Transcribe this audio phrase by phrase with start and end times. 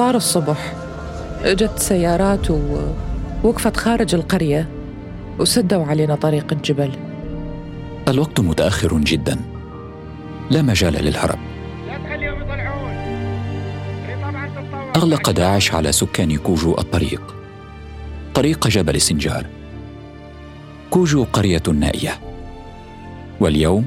[0.00, 0.74] صار الصبح.
[1.42, 4.68] إجت سيارات ووقفت خارج القرية
[5.38, 6.90] وسدوا علينا طريق الجبل.
[8.08, 9.40] الوقت متأخر جدا.
[10.50, 11.38] لا مجال للهرب.
[14.96, 17.34] أغلق داعش على سكان كوجو الطريق.
[18.34, 19.46] طريق جبل سنجار.
[20.90, 22.20] كوجو قرية نائية.
[23.40, 23.86] واليوم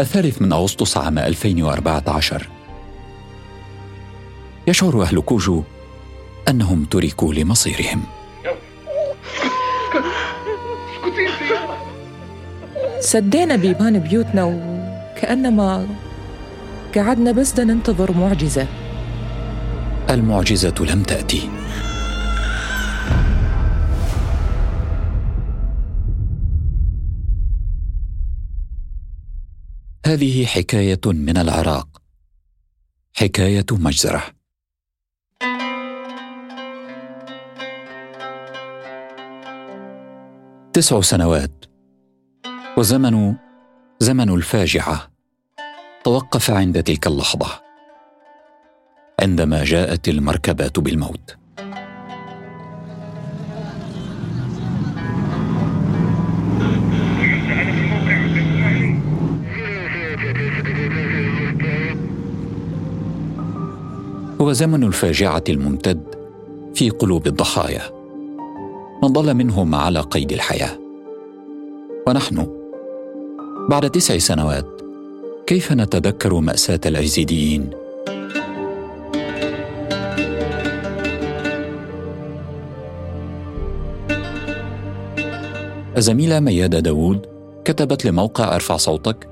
[0.00, 2.55] الثالث من أغسطس عام 2014
[4.68, 5.62] يشعر أهل كوجو
[6.48, 8.02] أنهم تركوا لمصيرهم.
[13.00, 15.88] سدينا بيبان بيوتنا وكأنما
[16.96, 18.68] قعدنا بس ننتظر معجزة.
[20.10, 21.50] المعجزة لم تأتي.
[30.06, 31.88] هذه حكاية من العراق.
[33.14, 34.35] حكاية مجزرة.
[40.76, 41.64] تسع سنوات.
[42.78, 43.34] وزمن
[44.00, 45.10] زمن الفاجعة.
[46.04, 47.46] توقف عند تلك اللحظة.
[49.20, 51.36] عندما جاءت المركبات بالموت.
[64.40, 66.14] هو زمن الفاجعة الممتد
[66.74, 67.95] في قلوب الضحايا.
[69.02, 70.78] من ضل منهم على قيد الحياة.
[72.08, 72.46] ونحن
[73.68, 74.80] بعد تسع سنوات
[75.46, 77.70] كيف نتذكر مأساة الأيزيديين
[85.96, 87.26] الزميلة ميادة داوود
[87.64, 89.28] كتبت لموقع أرفع صوتك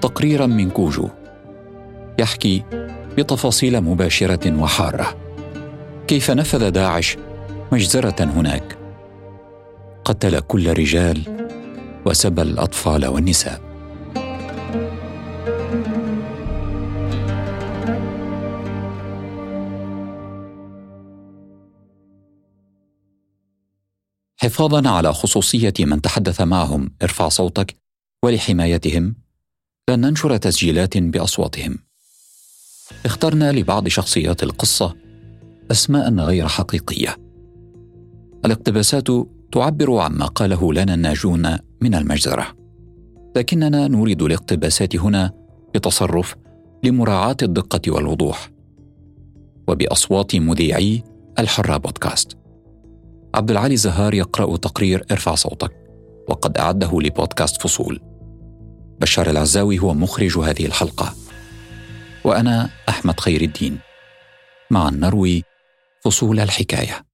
[0.00, 1.08] تقريرا من كوجو.
[2.18, 2.62] يحكي
[3.18, 5.16] بتفاصيل مباشرة وحارة.
[6.06, 7.16] كيف نفذ داعش
[7.72, 8.83] مجزرة هناك؟
[10.04, 11.48] قتل كل رجال
[12.06, 13.60] وسبى الأطفال والنساء.
[24.36, 27.76] حفاظا على خصوصية من تحدث معهم ارفع صوتك
[28.24, 29.16] ولحمايتهم.
[29.90, 31.78] لن ننشر تسجيلات بأصواتهم.
[33.06, 34.96] اخترنا لبعض شخصيات القصة
[35.70, 37.16] اسماء غير حقيقية.
[38.44, 39.08] الاقتباسات
[39.52, 42.46] تعبر عما قاله لنا الناجون من المجزرة.
[43.36, 45.32] لكننا نريد الاقتباسات هنا
[45.74, 46.36] بتصرف
[46.84, 48.50] لمراعاة الدقة والوضوح.
[49.68, 51.02] وبأصوات مذيعي
[51.38, 52.38] الحره بودكاست.
[53.34, 55.72] عبد العالي زهار يقرأ تقرير ارفع صوتك
[56.28, 58.00] وقد أعده لبودكاست فصول.
[59.00, 61.14] بشار العزاوي هو مخرج هذه الحلقة.
[62.24, 63.78] وأنا أحمد خير الدين.
[64.70, 65.42] معا نروي
[66.04, 67.13] فصول الحكاية.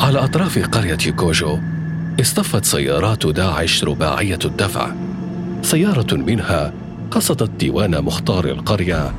[0.00, 1.58] على أطراف قرية كوجو
[2.20, 4.92] اصطفت سيارات داعش رباعية الدفع.
[5.62, 6.72] سيارة منها
[7.10, 9.14] قصدت ديوان مختار القرية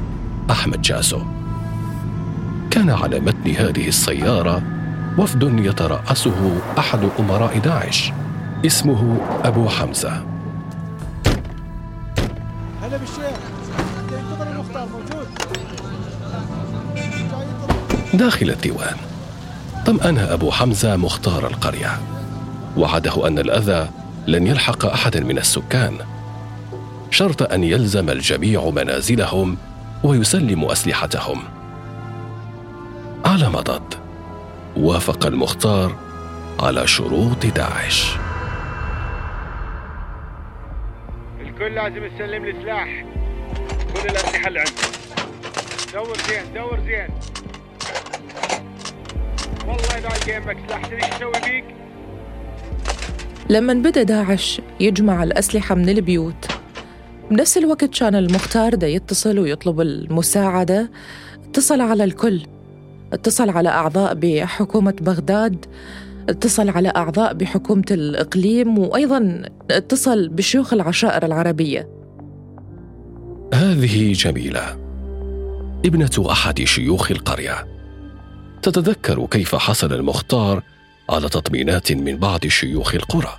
[0.52, 1.22] أحمد جاسو.
[2.72, 4.64] كان على متن هذه السيارة
[5.18, 8.12] وفد يترأسه أحد أمراء داعش
[8.66, 10.26] اسمه أبو حمزة.
[12.84, 13.40] هلا بالشيخ.
[14.12, 15.28] ينتظر المختار موجود.
[18.14, 19.09] داخل الديوان.
[19.90, 22.00] طمأن أبو حمزة مختار القرية؟
[22.78, 23.90] وعده أن الأذى
[24.28, 25.98] لن يلحق أحدا من السكان.
[27.12, 29.58] شرط أن يلزم الجميع منازلهم
[30.04, 31.44] ويسلموا أسلحتهم.
[33.26, 33.94] على مضض
[34.78, 35.96] وافق المختار
[36.60, 38.12] على شروط داعش.
[41.42, 43.06] الكل لازم يسلم لي سلاح
[43.94, 44.72] كل الأسلحة اللي عنده
[45.94, 47.10] دور زين دور زين.
[49.70, 50.86] والله جيبك سلاح.
[50.92, 51.64] إيش أسوي بيك؟
[53.50, 56.48] لما بدأ داعش يجمع الأسلحة من البيوت.
[57.32, 60.92] بنفس الوقت كان المختار ده يتصل ويطلب المساعدة.
[61.44, 62.42] اتصل على الكل.
[63.14, 65.66] اتصل على أعضاء بحكومة بغداد.
[66.30, 68.80] اتصل على أعضاء بحكومة الإقليم.
[68.80, 71.90] وأيضا اتصل بشيوخ العشائر العربية.
[73.54, 74.78] هذه جميلة.
[75.86, 77.79] ابنة أحد شيوخ القرية.
[78.62, 80.64] تتذكر كيف حصل المختار
[81.10, 83.38] على تطمينات من بعض شيوخ القرى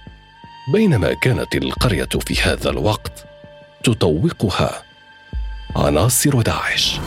[0.73, 3.25] بينما كانت القرية في هذا الوقت
[3.85, 4.83] تطوقها
[5.77, 7.01] عناصر داعش.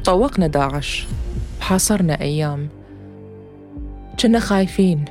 [0.00, 1.06] وطوقنا داعش.
[1.60, 2.68] حاصرنا أيام.
[4.22, 5.04] كنا خايفين.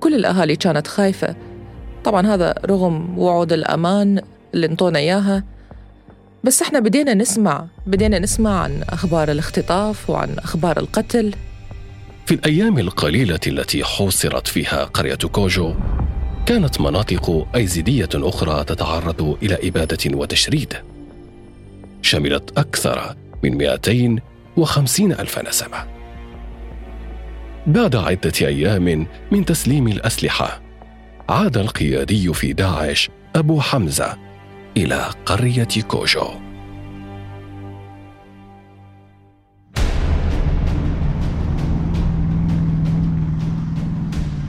[0.00, 1.36] كل الأهالي كانت خايفة.
[2.04, 4.22] طبعا هذا رغم وعود الأمان
[4.54, 5.44] اللي انطونا إياها.
[6.44, 11.34] بس إحنا بدينا نسمع بدينا نسمع عن أخبار الاختطاف وعن أخبار القتل.
[12.26, 15.74] في الأيام القليلة التي حوصرت فيها قرية كوجو
[16.46, 20.76] كانت مناطق أيزيدية أخرى تتعرض إلى إبادة وتشريد.
[22.02, 25.86] شملت أكثر من 250 ألف نسمة.
[27.66, 30.60] بعد عدة أيام من تسليم الأسلحة
[31.28, 34.29] عاد القيادي في داعش أبو حمزة
[34.76, 36.28] إلى قرية كوجو.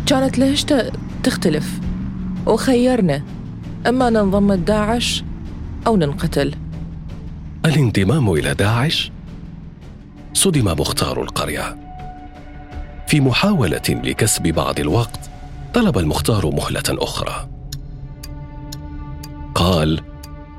[0.06, 0.92] كانت لهجته
[1.24, 1.80] تختلف.
[2.48, 3.24] وخيرنا
[3.88, 5.24] إما ننضم لداعش
[5.88, 6.56] أو ننقتل.
[7.66, 9.12] الانضمام إلى داعش؟
[10.34, 11.78] صدم مختار القرية.
[13.08, 15.30] في محاولة لكسب بعض الوقت
[15.74, 17.50] طلب المختار مهلة أخرى.
[19.56, 20.11] قال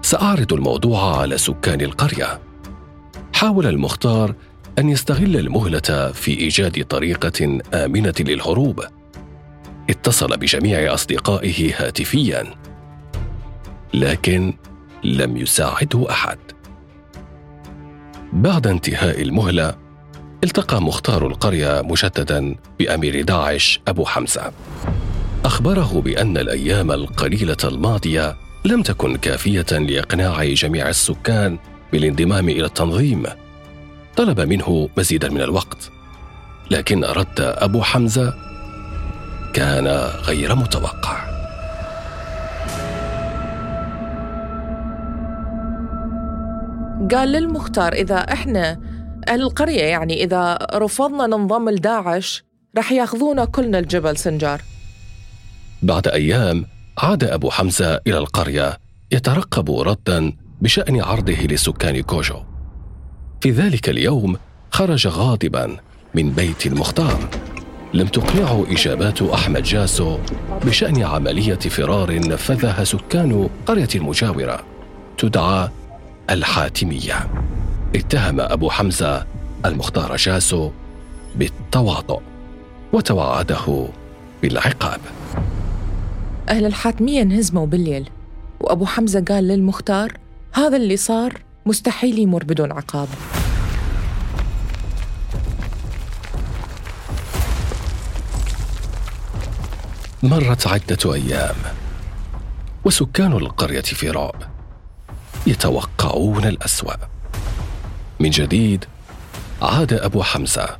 [0.02, 2.40] سأعرض الموضوع على سكان القرية.
[3.32, 4.34] حاول المختار
[4.78, 8.84] أن يستغل المهلة في إيجاد طريقة آمنة للهروب.
[9.90, 12.54] اتصل بجميع أصدقائه هاتفيا
[13.94, 14.54] لكن
[15.04, 16.38] لم يساعده أحد.
[18.32, 19.74] بعد انتهاء المهلة
[20.44, 24.52] التقى مختار القرية مجددا بأمير داعش أبو حمزة.
[25.44, 31.58] أخبره بأن الأيام القليلة الماضية لم تكن كافية لإقناع جميع السكان
[31.92, 33.26] بالانضمام إلى التنظيم.
[34.16, 35.90] طلب منه مزيدا من الوقت
[36.70, 38.34] لكن رد أبو حمزة
[39.54, 39.86] كان
[40.26, 41.32] غير متوقع.
[47.10, 48.80] قال للمختار إذا إحنا
[49.28, 52.44] أهل القرية يعني إذا رفضنا ننضم لداعش
[52.78, 54.62] رح ياخذونا كلنا الجبل سنجار.
[55.82, 56.66] بعد أيام
[56.98, 58.78] عاد أبو حمزة إلى القرية
[59.12, 62.42] يترقب ردا بشأن عرضه لسكان كوجو.
[63.40, 64.36] في ذلك اليوم
[64.70, 65.76] خرج غاضبا
[66.14, 67.28] من بيت المختار.
[67.94, 70.18] لم تقنعه إجابات أحمد جاسو
[70.64, 74.64] بشأن عملية فرار نفذها سكان قرية المجاورة.
[75.18, 75.68] تدعى
[76.30, 77.30] الحاتمية.
[77.96, 79.26] اتهم أبو حمزة
[79.66, 80.70] المختار جاسو
[81.36, 82.20] بالتواطؤ
[82.92, 83.88] وتوعده
[84.42, 85.00] بالعقاب.
[86.48, 88.10] أهل الحاتمية انهزموا بالليل
[88.60, 90.12] وأبو حمزة قال للمختار
[90.52, 93.08] هذا اللي صار مستحيل يمر بدون عقاب.
[100.22, 101.54] مرت عدة أيام
[102.84, 104.42] وسكان القرية في رعب
[105.46, 106.94] يتوقعون الأسوأ.
[108.20, 108.84] من جديد
[109.62, 110.76] عاد أبو حمزة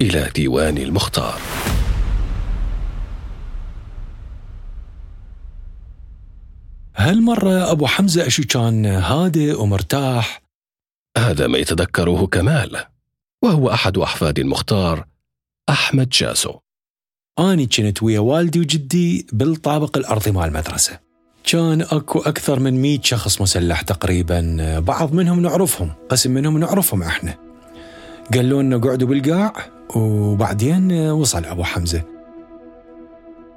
[0.00, 1.40] إلى ديوان المختار.
[6.96, 10.42] هالمرة أبو حمزة أشو كان هادئ ومرتاح؟
[11.18, 12.84] هذا ما يتذكره كمال
[13.42, 15.06] وهو أحد أحفاد المختار
[15.68, 16.54] أحمد جاسو
[17.38, 20.98] أني كنت ويا والدي وجدي بالطابق الأرضي مال المدرسة.
[21.44, 27.34] كان أكو أكثر من مئة شخص مسلح تقريبا بعض منهم نعرفهم قسم منهم نعرفهم إحنا.
[28.34, 29.52] قالوا لنا قعدوا بالقاع
[29.96, 32.02] وبعدين وصل أبو حمزة.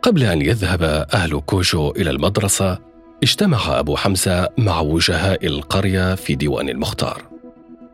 [0.02, 2.87] قبل أن يذهب أهل كوشو إلى المدرسة
[3.24, 7.22] اجتمع أبو حمزة مع وجهاء القرية في ديوان المختار.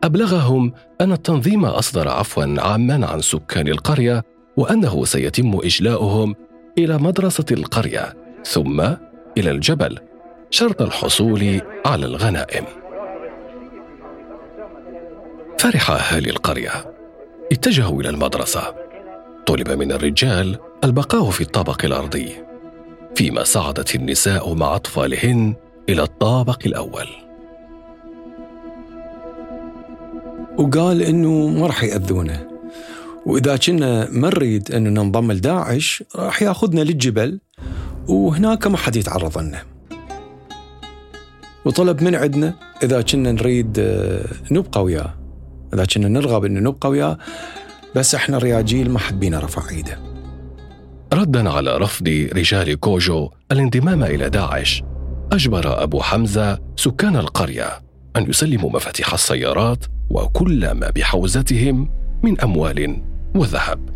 [0.04, 4.24] أبلغهم أن التنظيم أصدر عفوا عاما عن سكان القرية
[4.56, 6.34] وأنه سيتم إجلاؤهم
[6.78, 8.14] إلى مدرسة القرية
[8.44, 8.80] ثم
[9.38, 9.98] إلى الجبل
[10.50, 12.64] شرط الحصول على الغنائم.
[15.58, 16.94] فرح أهالي القرية.
[17.52, 18.74] اتجهوا إلى المدرسة.
[19.46, 22.53] طلب من الرجال البقاء في الطابق الأرضي.
[23.16, 25.54] فيما صعدت النساء مع أطفالهن
[25.88, 27.06] إلى الطابق الأول.
[30.58, 32.46] وقال إنه ما راح يأذونه.
[33.26, 37.40] وإذا كنا ما نريد أنه ننضم لداعش راح يأخذنا للجبل
[38.08, 39.62] وهناك ما حد يتعرض لنا
[41.64, 45.14] وطلب من عندنا إذا كنا نريد آه، نبقى وياه.
[45.74, 47.18] إذا كنا نرغب أنه نبقى وياه
[47.94, 49.98] بس إحنا رياجيل ما حد بينا رفع إيده.
[51.12, 54.82] ردا على رفض رجال كوجو الانضمام إلى داعش
[55.32, 57.82] أجبر أبو حمزة سكان القرية
[58.16, 61.90] أن يسلموا مفاتيح السيارات وكل ما بحوزتهم
[62.22, 63.02] من أموال
[63.34, 63.88] وذهب.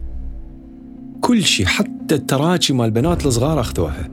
[1.21, 4.09] كل شيء حتى التراجي مال البنات الصغار أخذوها.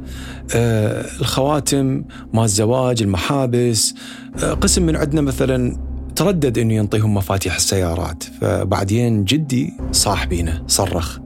[0.55, 3.95] آه الخواتم مال الزواج المحابس.
[4.43, 5.77] آه قسم من عندنا مثلا
[6.15, 11.19] تردد إنه ينطيهم مفاتيح السيارات فبعدين جدي صاحبينا صرخ.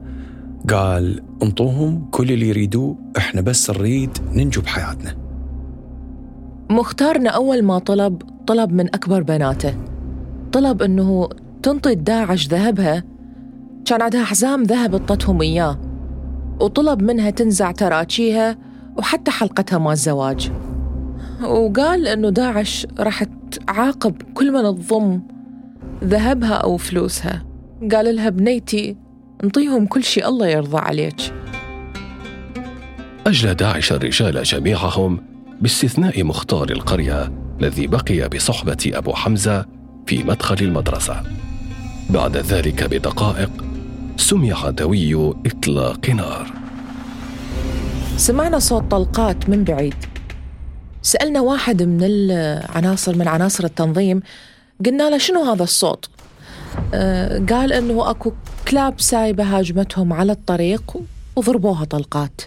[0.68, 5.16] قال انطوهم كل اللي يريدوه إحنا بس نريد ننجو بحياتنا.
[6.70, 9.74] مختارنا أول ما طلب طلب من أكبر بناته.
[10.52, 11.28] طلب أنه
[11.62, 13.04] تنطي داعش ذهبها.
[13.84, 15.78] كان عندها حزام ذهب اطتهم إياه.
[16.60, 18.58] وطلب منها تنزع تراجيها
[18.98, 20.52] وحتى حلقتها مال الزواج.
[21.42, 25.20] وقال أنه داعش راح تعاقب كل من تضم
[26.04, 27.46] ذهبها أو فلوسها.
[27.92, 28.96] قال لها بنيتي
[29.44, 31.34] انطيهم كل شيء الله يرضى عليك.
[33.26, 35.24] أجلى داعش الرجال جميعهم
[35.60, 39.66] باستثناء مختار القرية الذي بقي بصحبة أبو حمزة
[40.06, 41.22] في مدخل المدرسة.
[42.10, 43.50] بعد ذلك بدقائق
[44.16, 46.52] سمع دوي إطلاق نار.
[48.16, 49.94] سمعنا صوت طلقات من بعيد.
[51.02, 54.22] سألنا واحد من العناصر من عناصر التنظيم
[54.86, 56.10] قلنا له شنو هذا الصوت؟
[57.48, 58.32] قال إنه أكو
[58.68, 60.96] كلاب سايبة هاجمتهم على الطريق
[61.36, 62.40] وضربوها طلقات.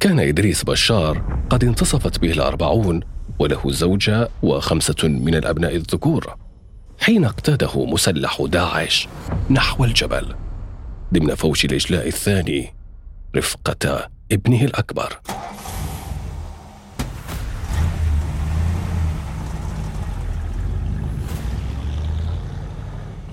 [0.00, 3.00] كان إدريس بشار قد انتصفت به الأربعون
[3.38, 6.36] وله زوجة وخمسة من الأبناء الذكور
[7.00, 9.08] حين اقتاده مسلح داعش
[9.50, 10.34] نحو الجبل
[11.14, 12.74] ضمن فوج الإجلاء الثاني
[13.36, 15.20] رفقة ابنه الأكبر.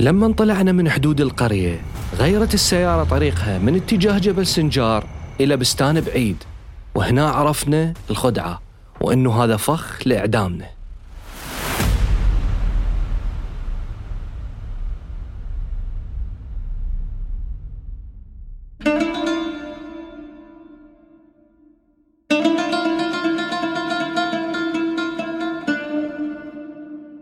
[0.01, 1.81] لما طلعنا من حدود القرية
[2.17, 5.05] غيرت السيارة طريقها من اتجاه جبل سنجار
[5.39, 6.43] إلى بستان بعيد
[6.95, 8.61] وهنا عرفنا الخدعة
[9.01, 10.65] وأنه هذا فخ لإعدامنا.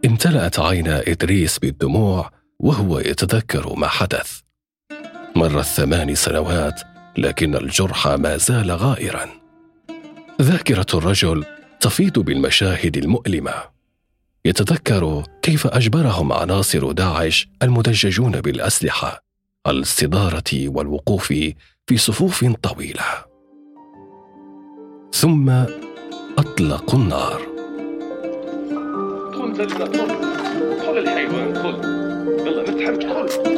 [0.05, 4.39] امتلأت عينا إدريس بالدموع وهو يتذكر ما حدث.
[5.35, 6.81] مرت ثمان سنوات
[7.17, 9.25] لكن الجرح ما زال غائرا.
[10.41, 11.45] ذاكرة الرجل
[11.79, 13.53] تفيض بالمشاهد المؤلمة.
[14.45, 19.23] يتذكر كيف أجبرهم عناصر داعش المدججون بالأسلحة
[19.65, 21.27] على الاستداره والوقوف
[21.87, 23.03] في صفوف طويلة.
[25.13, 25.49] ثم
[26.37, 27.41] اطلقوا النار.
[30.85, 31.98] خذ الحيوان خذ
[32.46, 33.57] يلا متحمس خذ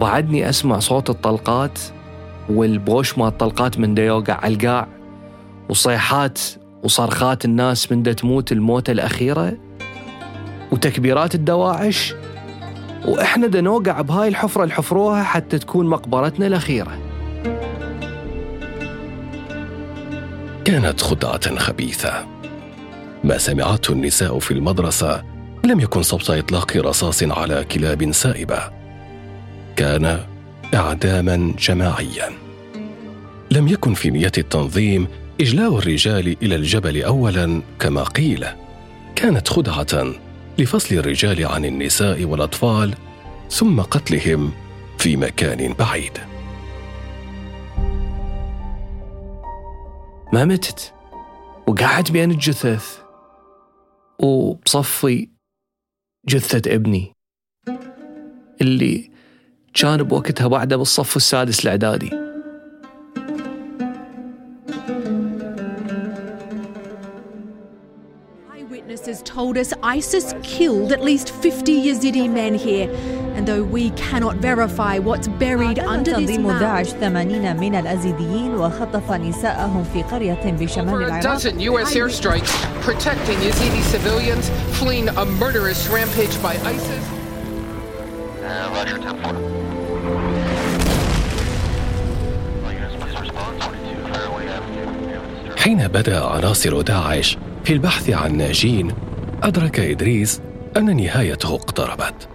[0.00, 1.78] بعدني أسمع صوت الطلقات
[2.48, 4.88] والبوش مال الطلقات من دا يوقع على القاع
[5.68, 6.38] وصيحات
[6.82, 9.56] وصرخات الناس من تموت الموتة الأخيرة
[10.72, 12.14] وتكبيرات الدواعش.
[13.04, 16.98] وإحنا دا نوقع بهاي الحفرة اللي حفروها حتى تكون مقبرتنا الأخيرة.
[20.64, 22.26] كانت خدعه خبيثة.
[23.24, 25.24] ما سمعته النساء في المدرسة
[25.64, 28.79] لم يكن صوت إطلاق رصاص على كلاب سائبة.
[29.80, 30.26] كان
[30.74, 32.30] إعداما جماعيا.
[33.50, 35.08] لم يكن في نية التنظيم
[35.40, 38.46] إجلاء الرجال إلى الجبل اولا كما قيل.
[39.16, 40.14] كانت خدعة
[40.58, 42.94] لفصل الرجال عن النساء والأطفال
[43.50, 44.52] ثم قتلهم
[44.98, 46.18] في مكان بعيد.
[50.32, 50.92] ما متت؟
[51.66, 52.98] وقعدت بين الجثث.
[54.18, 55.28] وبصفي
[56.28, 57.12] جثة ابني.
[58.60, 59.09] اللي
[59.74, 62.10] كان بوقتها بعده بالصف السادس الإعدادي
[68.52, 72.90] Eyewitnesses told us ISIS killed at least 50 Yazidi men here.
[73.36, 78.54] And though we cannot verify what's buried under this تنظيم mound, داعش 80 من الأزيديين
[78.54, 81.94] وخطف نساءهم في قرية بشمال Over a العراق dozen U.S.
[81.94, 87.19] airstrikes protecting Yazidi civilians fleeing a murderous rampage by ISIS.
[95.70, 98.92] حين بدا عناصر داعش في البحث عن ناجين
[99.42, 100.40] أدرك إدريس
[100.76, 102.28] أن نهايته اقتربت.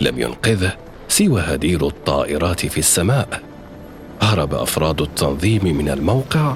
[0.00, 0.72] لم ينقذه
[1.08, 3.42] سوى هدير الطائرات في السماء.
[4.22, 6.54] هرب أفراد التنظيم من الموقع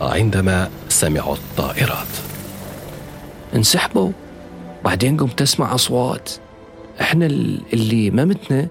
[0.00, 2.12] عندما سمعوا الطائرات.
[3.54, 4.10] انسحبوا.
[4.84, 6.30] بعدين قمت أسمع أصوات.
[7.00, 7.26] إحنا
[7.72, 8.68] اللي ما متنا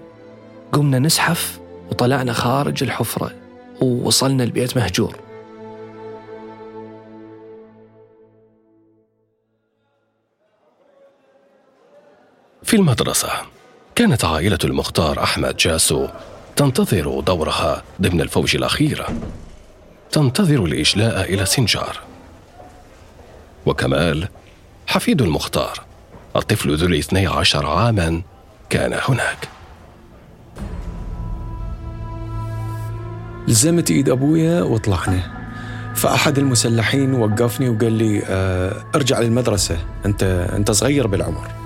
[0.72, 1.58] قمنا نزحف
[1.90, 3.30] وطلعنا خارج الحفرة
[3.80, 5.23] ووصلنا البيت مهجور.
[12.74, 13.28] في المدرسة.
[13.94, 16.08] كانت عائلة المختار أحمد جاسو
[16.56, 19.08] تنتظر دورها ضمن الفوج الأخيرة
[20.12, 21.98] تنتظر الإجلاء إلى سنجار.
[23.66, 24.28] وكمال
[24.86, 25.80] حفيد المختار
[26.36, 28.22] الطفل ذو الاثني عشر عاما
[28.70, 29.48] كان هناك.
[33.48, 35.48] لزمت إيد أبويا وطلعنا
[35.94, 39.78] فأحد المسلحين وقفني وقال لي آه ارجع للمدرسة.
[40.06, 40.22] أنت
[40.56, 41.63] أنت صغير بالعمر.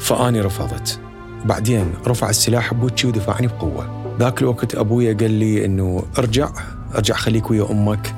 [0.00, 1.00] فآني رفضت.
[1.44, 4.14] بعدين رفع السلاح بوجهي ودفعني بقوة.
[4.18, 6.48] ذاك الوقت أبويا قال لي إنه ارجع
[6.94, 8.14] ارجع خليك ويا أمك.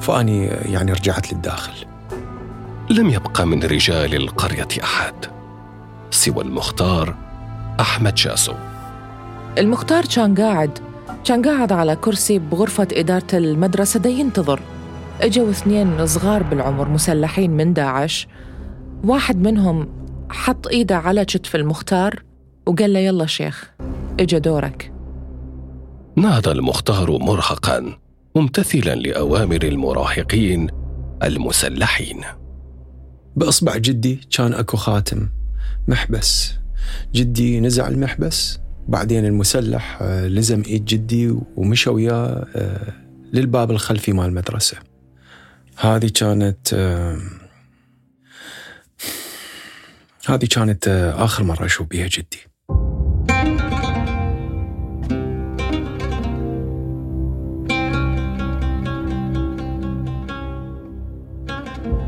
[0.00, 1.72] فآني يعني رجعت للداخل.
[2.90, 5.14] لم يبقى من رجال القرية أحد
[6.10, 7.14] سوى المختار
[7.80, 8.54] أحمد شاسو.
[9.58, 10.78] المختار كان قاعد
[11.24, 14.00] كان قاعد على كرسي بغرفة إدارة المدرسة.
[14.00, 14.60] دا ينتظر.
[15.20, 18.28] إجوا اثنين صغار بالعمر مسلحين من داعش.
[19.04, 19.88] واحد منهم
[20.34, 22.22] حط إيده على كتف المختار
[22.66, 23.70] وقال له يلا شيخ
[24.20, 24.92] إجا دورك.
[26.16, 27.98] نهض المختار مرهقا
[28.36, 30.66] ممتثلا لأوامر المراهقين
[31.22, 32.20] المسلحين.
[33.36, 35.28] بإصبع جدي كان أكو خاتم
[35.88, 36.54] محبس.
[37.14, 42.92] جدي نزع المحبس بعدين المسلح آه، لزم إيد جدي ومشى وياه آه،
[43.32, 44.76] للباب الخلفي مال المدرسة.
[45.76, 47.18] هذه كانت آه،
[50.26, 52.38] هذه كانت آخر مرة أشوف بيها جدي.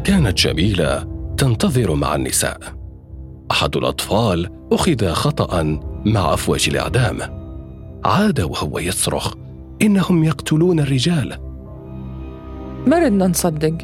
[0.05, 1.07] كانت جميلة
[1.38, 2.61] تنتظر مع النساء.
[3.50, 5.62] أحد الأطفال أخذ خطأ
[6.05, 7.18] مع أفواج الإعدام.
[8.05, 9.35] عاد وهو يصرخ
[9.83, 11.38] إنهم يقتلون الرجال.
[12.87, 13.79] ما ردنا نصدق.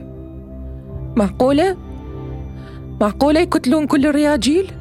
[1.17, 1.92] معقولة؟
[3.03, 4.73] معقولة يقتلون كل الرياجيل؟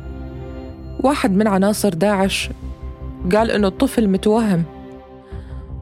[1.04, 2.50] واحد من عناصر داعش
[3.36, 4.64] قال إنه الطفل متوهم.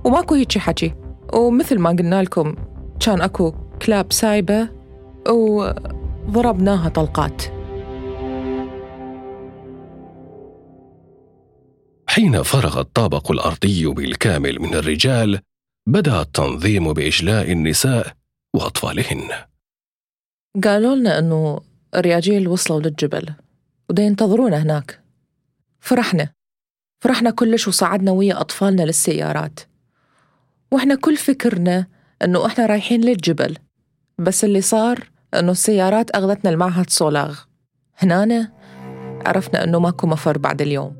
[0.06, 0.94] وماكو هيجي حكي.
[1.34, 2.56] ومثل ما قلنا لكم
[3.00, 4.70] كان أكو كلاب سايبة
[5.30, 7.44] وضربناها طلقات.
[12.08, 15.40] حين فرغ الطابق الأرضي بالكامل من الرجال
[15.88, 18.14] بدأ التنظيم بإجلاء النساء
[18.56, 19.30] وأطفالهن.
[20.64, 23.30] قالوا لنا إنه الرياجيل وصلوا للجبل
[23.90, 25.00] ودا ينتظرونا هناك.
[25.80, 26.30] فرحنا
[27.04, 29.60] فرحنا كلش وصعدنا ويا أطفالنا للسيارات.
[30.72, 31.88] وإحنا كل فكرنا
[32.24, 33.58] إنه إحنا رايحين للجبل
[34.18, 37.40] بس اللي صار إنه السيارات أخذتنا المعهد صولاغ
[37.98, 38.52] هنا
[39.26, 40.96] عرفنا إنه ماكو مفر بعد اليوم.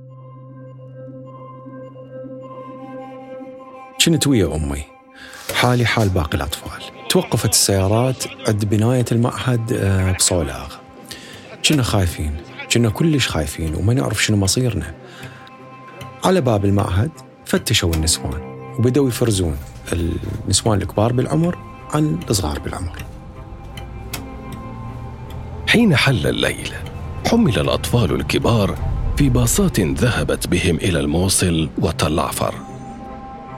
[4.06, 4.84] كنت ويا أمي؟
[5.54, 7.08] حالي حال باقي الأطفال.
[7.10, 10.79] توقفت السيارات عند بناية المعهد آه، بصولاغ
[11.70, 12.36] كنا خايفين؟
[12.74, 14.94] كنا كلش خايفين وما نعرف شنو مصيرنا.
[16.24, 17.12] على باب المعهد
[17.46, 18.42] فتشوا النسوان
[18.80, 19.58] وبدأوا يفرزون
[19.94, 21.58] النسوان الكبار بالعمر
[21.94, 22.98] عن الصغار بالعمر.
[25.68, 26.74] حين حل الليل
[27.28, 28.76] حمل الأطفال الكبار
[29.18, 32.54] في باصات ذهبت بهم إلى الموصل وتل عفر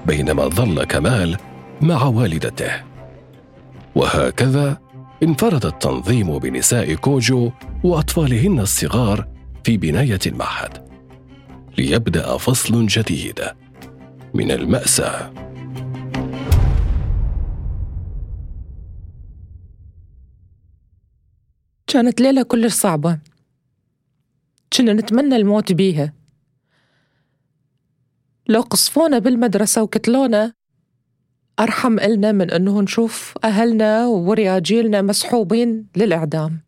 [0.05, 1.37] بينما ظل كمال
[1.81, 2.71] مع والدته.
[3.95, 4.77] وهكذا
[5.23, 7.51] انفرد التنظيم بنساء كوجو
[7.83, 9.27] وأطفالهن الصغار
[9.63, 10.89] في بناية المعهد.
[11.77, 13.39] ليبدأ فصل جديد.
[14.33, 15.33] من المأساة.
[21.87, 23.19] كانت ليلة كلش صعبة.
[24.77, 26.13] كنا نتمنى الموت بيها.
[28.47, 30.53] لو قصفونا بالمدرسة وكتلونا
[31.59, 36.59] أرحم إلنا من أنه نشوف أهلنا ورياجيلنا مسحوبين للإعدام.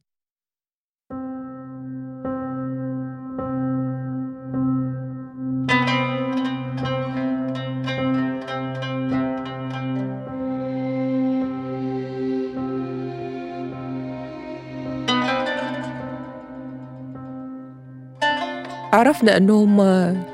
[18.94, 19.78] عرفنا أنهم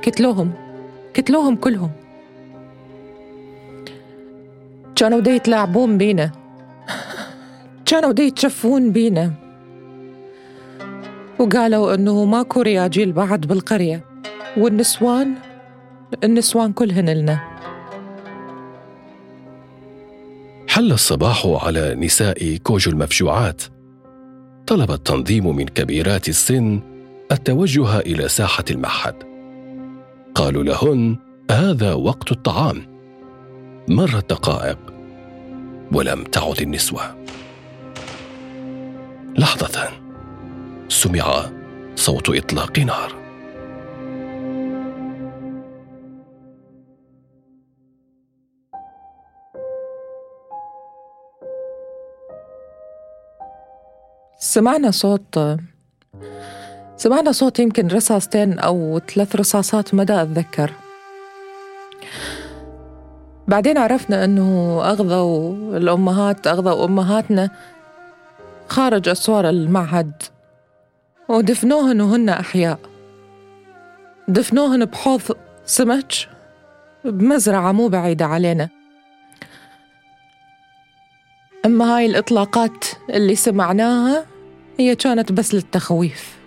[0.01, 0.51] كتلوهم
[1.15, 1.91] قتلوهم كلهم.
[4.99, 6.31] كانوا دي يتلاعبون بينا.
[7.85, 9.33] كانوا دي يتشفون بينا.
[11.39, 14.05] وقالوا إنه ماكو رياجيل بعد بالقرية.
[14.57, 15.35] والنسوان
[16.23, 17.39] النسوان كلهن لنا.
[20.67, 23.61] حل الصباح على نساء كوجو المفجوعات.
[24.67, 26.79] طلب التنظيم من كبيرات السن
[27.31, 29.15] التوجه إلى ساحة المعهد.
[30.35, 31.17] قالوا لهن
[31.51, 32.88] هذا وقت الطعام.
[33.91, 34.77] مرت دقائق
[35.91, 37.25] ولم تعد النسوة.
[39.37, 39.89] لحظة
[40.89, 41.49] سمع
[41.95, 43.15] صوت إطلاق نار.
[54.39, 55.39] سمعنا صوت
[56.97, 60.71] سمعنا صوت يمكن رصاصتين أو ثلاث رصاصات مدى أتذكر
[63.49, 67.49] بعدين عرفنا أنه أغضوا الأمهات أغضوا أمهاتنا.
[68.67, 70.23] خارج أسوار المعهد.
[71.29, 72.79] ودفنوهن وهن أحياء.
[74.27, 75.21] دفنوهن بحوض
[75.65, 76.13] سمك
[77.05, 78.69] بمزرعة مو بعيدة علينا.
[81.65, 84.25] أما هاي الإطلاقات اللي سمعناها
[84.79, 86.38] هي كانت بس للتخويف.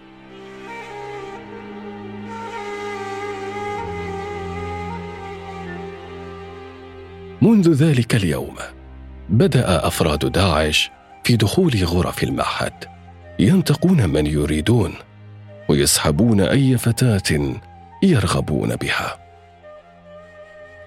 [7.42, 8.54] منذ ذلك اليوم
[9.28, 10.90] بدأ أفراد داعش
[11.24, 12.72] في دخول غرف المعهد
[13.38, 14.92] ينتقون من يريدون
[15.68, 17.56] ويسحبون أي فتاة
[18.02, 19.18] يرغبون بها.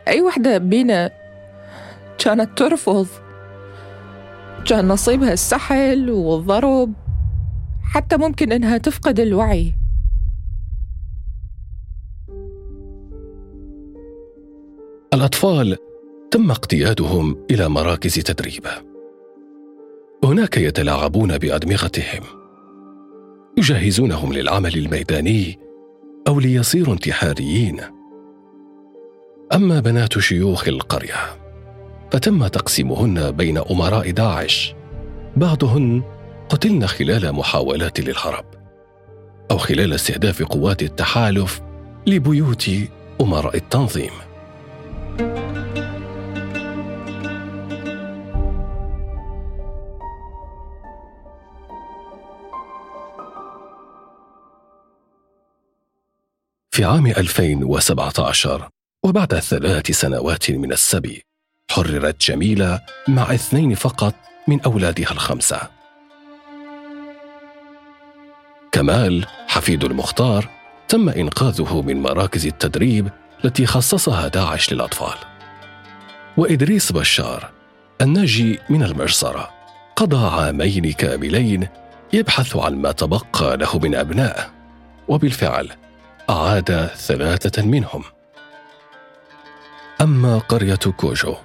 [0.07, 1.11] أي وحدة بينا
[2.17, 3.07] كانت ترفض؟
[4.65, 6.93] كان نصيبها السحل والضرب
[7.83, 9.73] حتى ممكن إنها تفقد الوعي.
[15.13, 15.77] الأطفال
[16.35, 18.65] تم اقتيادهم إلى مراكز تدريب.
[20.23, 22.23] هناك يتلاعبون بأدمغتهم.
[23.57, 25.59] يجهزونهم للعمل الميداني
[26.27, 27.81] أو ليصيروا انتحاريين.
[29.53, 31.15] أما بنات شيوخ القرية
[32.11, 34.75] فتم تقسيمهن بين أمراء داعش.
[35.35, 36.03] بعضهن
[36.49, 38.45] قتلن خلال محاولات للهرب
[39.51, 41.61] أو خلال استهداف قوات التحالف
[42.07, 42.69] لبيوت
[43.21, 44.11] أمراء التنظيم.
[56.75, 58.69] في عام 2017
[59.05, 61.21] وبعد ثلاث سنوات من السبي
[61.71, 64.15] حررت جميلة مع اثنين فقط
[64.47, 65.61] من أولادها الخمسة.
[68.71, 70.49] كمال حفيد المختار
[70.87, 73.09] تم إنقاذه من مراكز التدريب
[73.45, 75.17] التي خصصها داعش للأطفال.
[76.37, 77.51] وإدريس بشار
[78.01, 79.49] الناجي من المجزرة
[79.95, 81.67] قضى عامين كاملين
[82.13, 84.51] يبحث عن ما تبقى له من أبنائه
[85.07, 85.84] وبالفعل
[86.29, 88.03] أعاد ثلاثة منهم.
[90.01, 91.35] أما قرية كوجو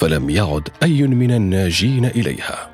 [0.00, 2.70] فلم يعد أي من الناجين إليها.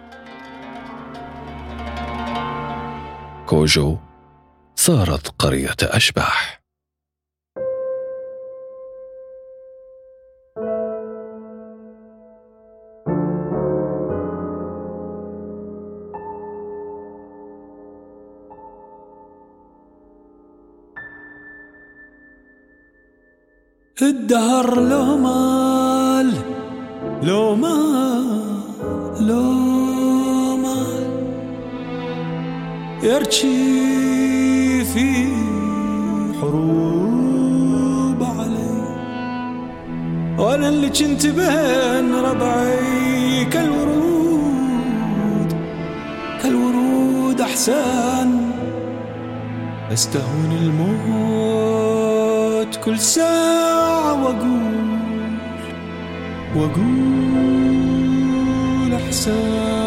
[3.47, 3.99] كوجو
[4.77, 6.64] صارت قرية أشباح.
[24.03, 26.33] الدهر لو مال
[27.23, 29.43] لو مال لو
[30.57, 31.07] مال.
[33.03, 35.29] يرشي في
[36.41, 38.75] حروب علي
[40.39, 44.85] وأنا اللي كنت بين ربعي كالورود
[46.43, 48.55] كالورود أحسن.
[49.93, 51.74] أستهون الموت
[52.77, 54.75] كل ساعة وأقول
[56.57, 56.95] وأقول
[58.95, 59.84] أحسن.